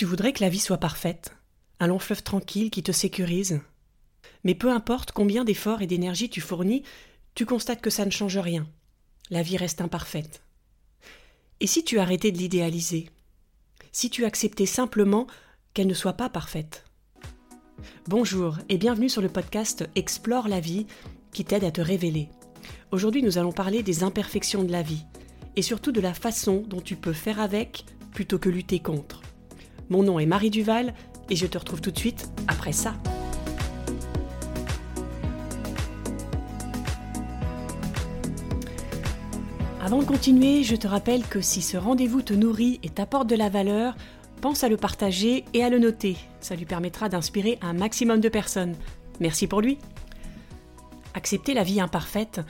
[0.00, 1.36] Tu voudrais que la vie soit parfaite,
[1.78, 3.60] un long fleuve tranquille qui te sécurise.
[4.44, 6.84] Mais peu importe combien d'efforts et d'énergie tu fournis,
[7.34, 8.66] tu constates que ça ne change rien.
[9.28, 10.42] La vie reste imparfaite.
[11.60, 13.10] Et si tu arrêtais de l'idéaliser?
[13.92, 15.26] Si tu acceptais simplement
[15.74, 16.86] qu'elle ne soit pas parfaite?
[18.06, 20.86] Bonjour et bienvenue sur le podcast Explore la vie
[21.30, 22.30] qui t'aide à te révéler.
[22.90, 25.04] Aujourd'hui nous allons parler des imperfections de la vie
[25.56, 29.20] et surtout de la façon dont tu peux faire avec plutôt que lutter contre.
[29.90, 30.94] Mon nom est Marie Duval
[31.28, 32.94] et je te retrouve tout de suite après ça.
[39.82, 43.34] Avant de continuer, je te rappelle que si ce rendez-vous te nourrit et t'apporte de
[43.34, 43.96] la valeur,
[44.40, 46.16] pense à le partager et à le noter.
[46.40, 48.76] Ça lui permettra d'inspirer un maximum de personnes.
[49.18, 49.78] Merci pour lui.
[51.14, 52.40] Accepter la vie imparfaite,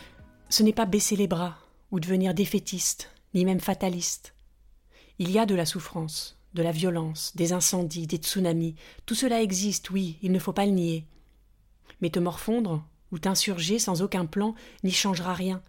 [0.51, 1.57] ce n'est pas baisser les bras
[1.91, 4.35] ou devenir défaitiste, ni même fataliste.
[5.19, 8.75] Il y a de la souffrance, de la violence, des incendies, des tsunamis.
[9.07, 11.07] Tout cela existe, oui, il ne faut pas le nier.
[12.01, 15.63] Mais te morfondre ou t'insurger sans aucun plan n'y changera rien.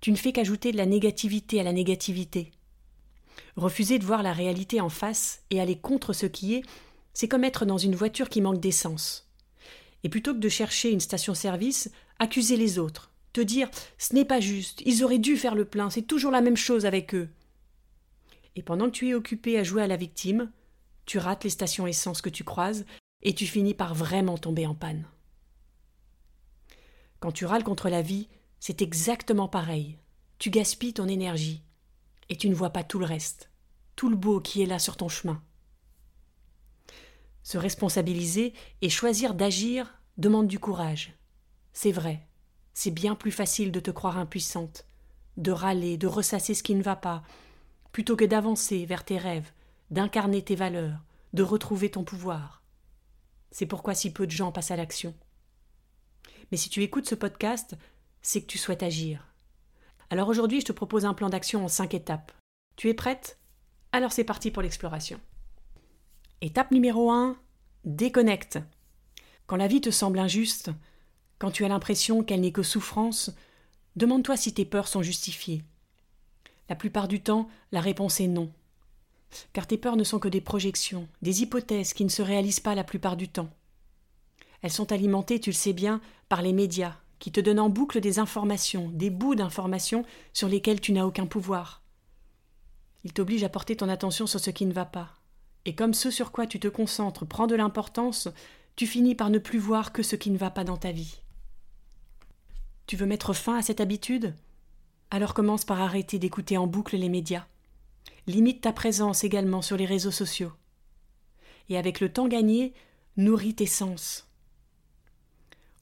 [0.00, 2.50] Tu ne fais qu'ajouter de la négativité à la négativité.
[3.56, 6.62] Refuser de voir la réalité en face et aller contre ce qui est,
[7.14, 9.28] c'est comme être dans une voiture qui manque d'essence.
[10.04, 14.40] Et plutôt que de chercher une station-service, accuser les autres, te dire ce n'est pas
[14.40, 17.28] juste, ils auraient dû faire le plein, c'est toujours la même chose avec eux
[18.56, 20.50] et pendant que tu es occupé à jouer à la victime,
[21.06, 22.84] tu rates les stations essence que tu croises
[23.22, 25.06] et tu finis par vraiment tomber en panne.
[27.20, 28.28] Quand tu râles contre la vie,
[28.58, 29.98] c'est exactement pareil.
[30.38, 31.62] Tu gaspilles ton énergie
[32.28, 33.50] et tu ne vois pas tout le reste,
[33.96, 35.42] tout le beau qui est là sur ton chemin.
[37.42, 41.16] Se responsabiliser et choisir d'agir demande du courage.
[41.72, 42.26] C'est vrai,
[42.74, 44.86] c'est bien plus facile de te croire impuissante,
[45.36, 47.22] de râler, de ressasser ce qui ne va pas,
[47.92, 49.52] plutôt que d'avancer vers tes rêves,
[49.90, 50.98] d'incarner tes valeurs,
[51.32, 52.62] de retrouver ton pouvoir.
[53.50, 55.14] C'est pourquoi si peu de gens passent à l'action.
[56.50, 57.76] Mais si tu écoutes ce podcast,
[58.22, 59.28] c'est que tu souhaites agir.
[60.10, 62.32] Alors aujourd'hui, je te propose un plan d'action en cinq étapes.
[62.76, 63.38] Tu es prête?
[63.92, 65.20] Alors c'est parti pour l'exploration.
[66.40, 67.36] Étape numéro 1
[67.84, 68.58] déconnecte.
[69.46, 70.70] Quand la vie te semble injuste,
[71.38, 73.30] quand tu as l'impression qu'elle n'est que souffrance,
[73.96, 75.62] demande-toi si tes peurs sont justifiées.
[76.72, 78.50] La plupart du temps, la réponse est non.
[79.52, 82.74] Car tes peurs ne sont que des projections, des hypothèses qui ne se réalisent pas
[82.74, 83.50] la plupart du temps.
[84.62, 86.00] Elles sont alimentées, tu le sais bien,
[86.30, 90.80] par les médias, qui te donnent en boucle des informations, des bouts d'informations sur lesquels
[90.80, 91.82] tu n'as aucun pouvoir.
[93.04, 95.10] Ils t'obligent à porter ton attention sur ce qui ne va pas.
[95.66, 98.28] Et comme ce sur quoi tu te concentres prend de l'importance,
[98.76, 101.20] tu finis par ne plus voir que ce qui ne va pas dans ta vie.
[102.86, 104.34] Tu veux mettre fin à cette habitude?
[105.12, 107.44] Alors commence par arrêter d'écouter en boucle les médias.
[108.26, 110.52] Limite ta présence également sur les réseaux sociaux.
[111.68, 112.72] Et avec le temps gagné,
[113.18, 114.26] nourris tes sens.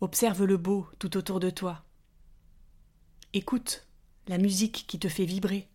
[0.00, 1.84] Observe le beau tout autour de toi.
[3.32, 3.86] Écoute
[4.26, 5.68] la musique qui te fait vibrer.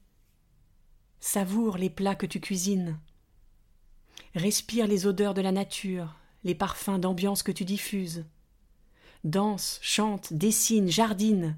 [1.21, 2.99] Savoure les plats que tu cuisines.
[4.35, 8.25] Respire les odeurs de la nature, les parfums d'ambiance que tu diffuses.
[9.23, 11.57] Danse, chante, dessine, jardine.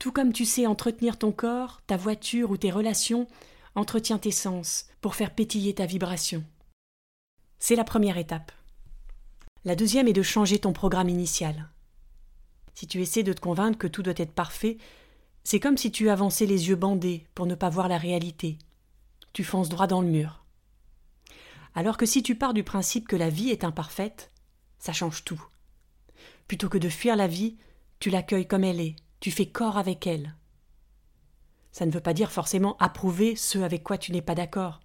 [0.00, 3.28] Tout comme tu sais entretenir ton corps, ta voiture ou tes relations,
[3.74, 6.42] entretiens tes sens pour faire pétiller ta vibration.
[7.58, 8.50] C'est la première étape.
[9.66, 11.68] La deuxième est de changer ton programme initial.
[12.72, 14.78] Si tu essaies de te convaincre que tout doit être parfait,
[15.44, 18.56] c'est comme si tu avançais les yeux bandés pour ne pas voir la réalité.
[19.34, 20.46] Tu fonces droit dans le mur.
[21.74, 24.30] Alors que si tu pars du principe que la vie est imparfaite,
[24.78, 25.44] ça change tout.
[26.48, 27.58] Plutôt que de fuir la vie,
[27.98, 30.34] tu l'accueilles comme elle est, tu fais corps avec elle.
[31.72, 34.80] Ça ne veut pas dire forcément approuver ceux avec quoi tu n'es pas d'accord,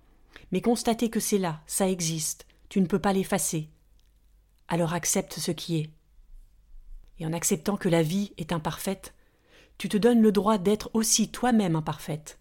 [0.51, 3.69] mais constater que c'est là, ça existe, tu ne peux pas l'effacer.
[4.67, 5.89] Alors accepte ce qui est.
[7.19, 9.13] Et en acceptant que la vie est imparfaite,
[9.77, 12.37] tu te donnes le droit d'être aussi toi-même imparfaite.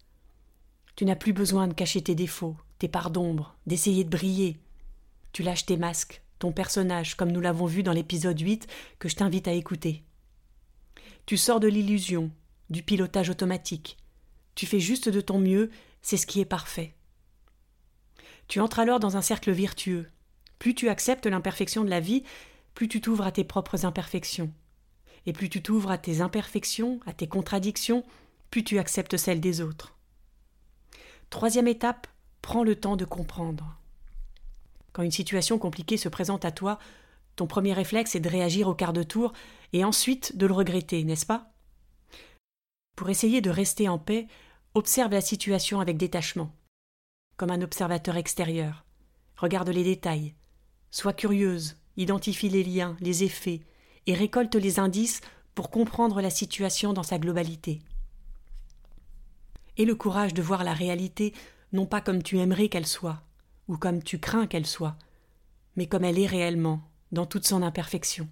[0.95, 4.59] Tu n'as plus besoin de cacher tes défauts, tes parts d'ombre, d'essayer de briller.
[5.33, 8.67] Tu lâches tes masques, ton personnage, comme nous l'avons vu dans l'épisode 8
[8.99, 10.04] que je t'invite à écouter.
[11.25, 12.31] Tu sors de l'illusion,
[12.69, 13.97] du pilotage automatique.
[14.53, 16.93] Tu fais juste de ton mieux, c'est ce qui est parfait.
[18.47, 20.07] Tu entres alors dans un cercle vertueux.
[20.59, 22.23] Plus tu acceptes l'imperfection de la vie,
[22.75, 24.53] plus tu t'ouvres à tes propres imperfections.
[25.25, 28.03] Et plus tu t'ouvres à tes imperfections, à tes contradictions,
[28.51, 29.95] plus tu acceptes celles des autres.
[31.31, 32.07] Troisième étape,
[32.43, 33.79] prends le temps de comprendre.
[34.93, 36.77] Quand une situation compliquée se présente à toi,
[37.35, 39.33] ton premier réflexe est de réagir au quart de tour
[39.73, 41.51] et ensuite de le regretter, n'est-ce pas?
[42.95, 44.27] Pour essayer de rester en paix,
[44.73, 46.55] observe la situation avec détachement,
[47.37, 48.85] comme un observateur extérieur.
[49.35, 50.33] Regarde les détails.
[50.91, 53.61] Sois curieuse, identifie les liens, les effets,
[54.07, 55.21] et récolte les indices
[55.55, 57.81] pour comprendre la situation dans sa globalité.
[59.77, 61.33] Et le courage de voir la réalité
[61.73, 63.21] non pas comme tu aimerais qu'elle soit,
[63.67, 64.95] ou comme tu crains qu'elle soit,
[65.75, 66.81] mais comme elle est réellement,
[67.11, 68.27] dans toute son imperfection.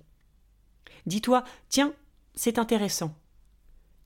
[1.06, 1.94] Dis-toi, tiens,
[2.36, 3.16] c'est intéressant.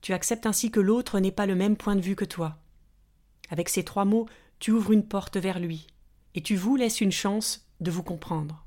[0.00, 2.58] Tu acceptes ainsi que l'autre n'ait pas le même point de vue que toi.
[3.50, 4.28] Avec ces trois mots,
[4.58, 5.86] tu ouvres une porte vers lui,
[6.34, 8.64] et tu vous laisses une chance de vous comprendre.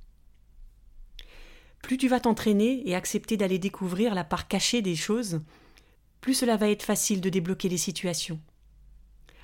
[1.82, 5.42] Plus tu vas t'entraîner et accepter d'aller découvrir la part cachée des choses,
[6.22, 8.40] plus cela va être facile de débloquer les situations.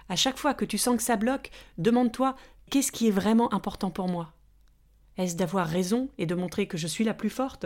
[0.09, 2.35] À chaque fois que tu sens que ça bloque, demande-toi
[2.69, 4.33] qu'est-ce qui est vraiment important pour moi?
[5.17, 7.65] Est-ce d'avoir raison et de montrer que je suis la plus forte?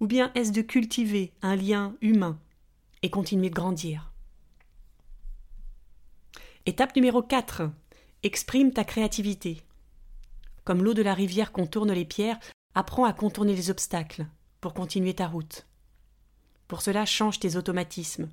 [0.00, 2.38] Ou bien est-ce de cultiver un lien humain
[3.02, 4.12] et continuer de grandir?
[6.66, 7.70] Étape numéro 4.
[8.22, 9.62] Exprime ta créativité.
[10.64, 12.38] Comme l'eau de la rivière contourne les pierres,
[12.74, 14.26] apprends à contourner les obstacles
[14.60, 15.66] pour continuer ta route.
[16.68, 18.28] Pour cela, change tes automatismes.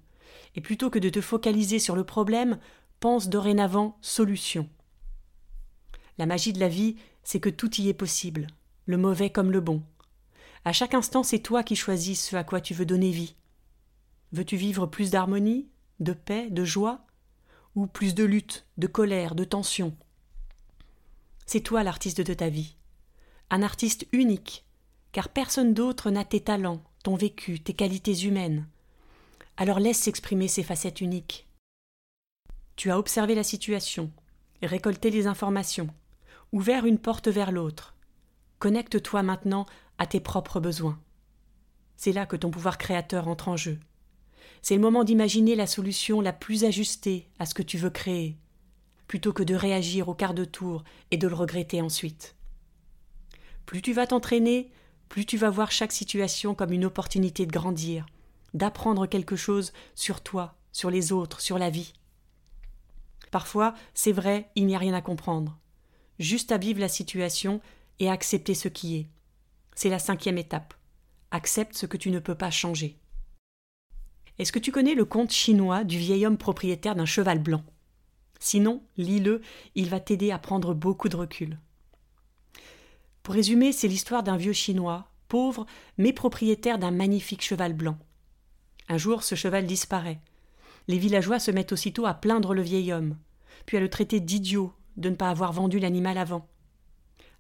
[0.56, 2.60] Et plutôt que de te focaliser sur le problème,
[3.00, 4.70] pense dorénavant solution.
[6.18, 8.48] La magie de la vie, c'est que tout y est possible,
[8.86, 9.84] le mauvais comme le bon.
[10.64, 13.36] À chaque instant, c'est toi qui choisis ce à quoi tu veux donner vie.
[14.32, 15.68] Veux-tu vivre plus d'harmonie,
[16.00, 17.06] de paix, de joie
[17.76, 19.98] Ou plus de lutte, de colère, de tension?
[21.46, 22.76] C'est toi l'artiste de ta vie.
[23.50, 24.64] Un artiste unique,
[25.12, 28.68] car personne d'autre n'a tes talents, ton vécu, tes qualités humaines.
[29.58, 31.48] Alors laisse s'exprimer ces facettes uniques.
[32.76, 34.12] Tu as observé la situation,
[34.62, 35.90] récolté les informations,
[36.52, 37.96] ouvert une porte vers l'autre.
[38.60, 39.66] Connecte-toi maintenant
[39.98, 41.00] à tes propres besoins.
[41.98, 43.80] C'est là que ton pouvoir créateur entre en jeu.
[44.62, 48.38] C'est le moment d'imaginer la solution la plus ajustée à ce que tu veux créer,
[49.08, 52.36] plutôt que de réagir au quart de tour et de le regretter ensuite.
[53.66, 54.72] Plus tu vas t'entraîner,
[55.10, 58.06] plus tu vas voir chaque situation comme une opportunité de grandir,
[58.54, 61.94] d'apprendre quelque chose sur toi, sur les autres, sur la vie.
[63.32, 65.58] Parfois, c'est vrai, il n'y a rien à comprendre.
[66.20, 67.62] Juste à vivre la situation
[68.00, 69.08] et à accepter ce qui est.
[69.76, 70.74] C'est la cinquième étape.
[71.32, 72.98] Accepte ce que tu ne peux pas changer.
[74.38, 77.64] Est-ce que tu connais le conte chinois du vieil homme propriétaire d'un cheval blanc?
[78.40, 79.42] Sinon, lis-le,
[79.76, 81.60] il va t'aider à prendre beaucoup de recul.
[83.24, 85.66] Pour résumer, c'est l'histoire d'un vieux chinois, pauvre,
[85.98, 87.98] mais propriétaire d'un magnifique cheval blanc.
[88.88, 90.20] Un jour, ce cheval disparaît.
[90.88, 93.18] Les villageois se mettent aussitôt à plaindre le vieil homme
[93.66, 96.48] puis à le traiter d'idiot de ne pas avoir vendu l'animal avant.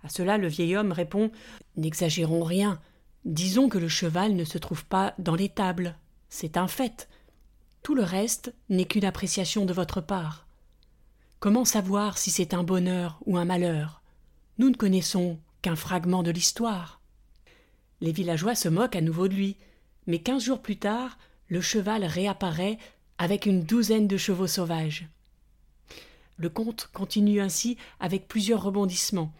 [0.03, 1.31] À cela, le vieil homme répond
[1.77, 2.79] N'exagérons rien.
[3.25, 5.95] Disons que le cheval ne se trouve pas dans l'étable.
[6.29, 7.09] C'est un fait.
[7.81, 10.45] Tout le reste n'est qu'une appréciation de votre part.
[11.39, 14.01] Comment savoir si c'est un bonheur ou un malheur?
[14.57, 17.01] Nous ne connaissons qu'un fragment de l'histoire.
[18.01, 19.57] Les villageois se moquent à nouveau de lui,
[20.07, 21.17] mais quinze jours plus tard,
[21.47, 22.77] le cheval réapparaît
[23.17, 25.07] avec une douzaine de chevaux sauvages.
[26.37, 29.33] Le conte continue ainsi avec plusieurs rebondissements.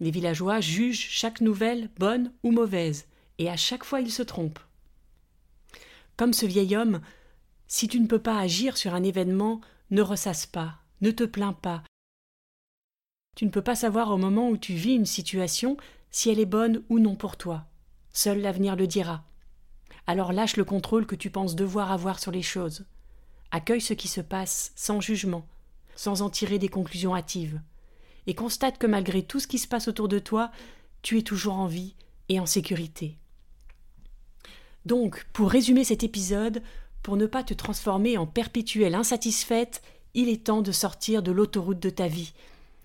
[0.00, 3.06] Les villageois jugent chaque nouvelle bonne ou mauvaise,
[3.38, 4.60] et à chaque fois ils se trompent.
[6.16, 7.00] Comme ce vieil homme,
[7.66, 9.60] si tu ne peux pas agir sur un événement,
[9.90, 11.82] ne ressasse pas, ne te plains pas.
[13.36, 15.76] Tu ne peux pas savoir au moment où tu vis une situation
[16.10, 17.66] si elle est bonne ou non pour toi.
[18.12, 19.24] Seul l'avenir le dira.
[20.06, 22.84] Alors lâche le contrôle que tu penses devoir avoir sur les choses.
[23.52, 25.46] Accueille ce qui se passe sans jugement,
[25.96, 27.60] sans en tirer des conclusions hâtives,
[28.26, 30.50] et constate que malgré tout ce qui se passe autour de toi,
[31.02, 31.94] tu es toujours en vie
[32.28, 33.18] et en sécurité.
[34.86, 36.62] Donc, pour résumer cet épisode,
[37.02, 39.82] pour ne pas te transformer en perpétuelle insatisfaite,
[40.14, 42.32] il est temps de sortir de l'autoroute de ta vie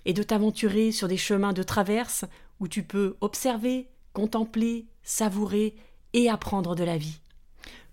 [0.05, 2.25] et de t'aventurer sur des chemins de traverse
[2.59, 5.75] où tu peux observer, contempler, savourer
[6.13, 7.19] et apprendre de la vie.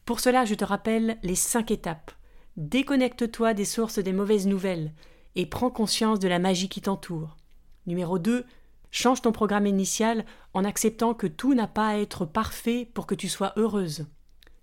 [0.05, 2.13] Pour cela, je te rappelle les cinq étapes.
[2.57, 4.93] Déconnecte-toi des sources des mauvaises nouvelles,
[5.37, 7.37] et prends conscience de la magie qui t'entoure.
[7.87, 8.45] Numéro 2.
[8.91, 13.15] Change ton programme initial en acceptant que tout n'a pas à être parfait pour que
[13.15, 14.07] tu sois heureuse.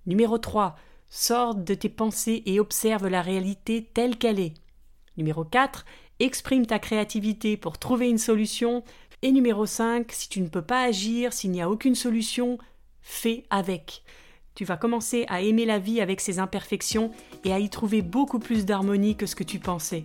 [0.06, 0.76] Numéro 3.
[1.10, 4.54] Sors de tes pensées et observe la réalité telle qu'elle est.
[5.18, 5.84] Numéro 4.
[6.20, 8.84] Exprime ta créativité pour trouver une solution.
[9.24, 10.12] Et numéro 5.
[10.12, 12.60] Si tu ne peux pas agir, s'il n'y a aucune solution,
[13.02, 14.04] fais avec.
[14.60, 17.12] Tu vas commencer à aimer la vie avec ses imperfections
[17.46, 20.04] et à y trouver beaucoup plus d'harmonie que ce que tu pensais.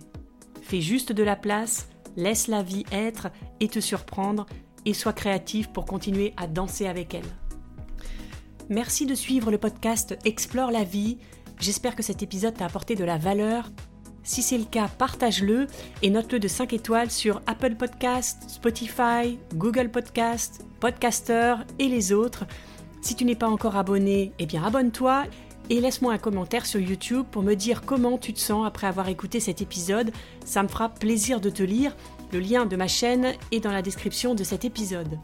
[0.61, 3.27] Fais juste de la place, laisse la vie être
[3.59, 4.45] et te surprendre,
[4.85, 7.25] et sois créatif pour continuer à danser avec elle.
[8.69, 11.17] Merci de suivre le podcast Explore la vie.
[11.59, 13.69] J'espère que cet épisode t'a apporté de la valeur.
[14.23, 15.67] Si c'est le cas, partage-le
[16.01, 22.45] et note-le de 5 étoiles sur Apple Podcast, Spotify, Google Podcast, Podcaster et les autres.
[23.05, 25.25] Si tu n'es pas encore abonné, eh bien abonne-toi
[25.69, 29.09] et laisse-moi un commentaire sur YouTube pour me dire comment tu te sens après avoir
[29.09, 30.11] écouté cet épisode.
[30.43, 31.95] Ça me fera plaisir de te lire.
[32.33, 35.19] Le lien de ma chaîne est dans la description de cet épisode.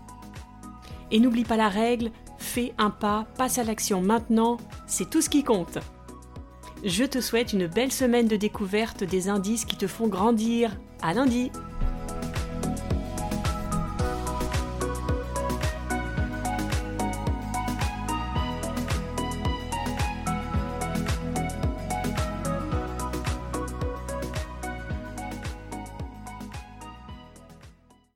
[1.10, 5.30] Et n'oublie pas la règle, fais un pas, passe à l'action maintenant, c'est tout ce
[5.30, 5.80] qui compte.
[6.84, 10.78] Je te souhaite une belle semaine de découverte des indices qui te font grandir.
[11.02, 11.50] À lundi!